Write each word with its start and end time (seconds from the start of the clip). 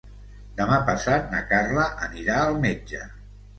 Demà 0.61 0.79
passat 0.87 1.29
na 1.35 1.43
Carla 1.53 1.85
anirà 2.09 2.41
al 2.47 2.61
metge. 2.67 3.07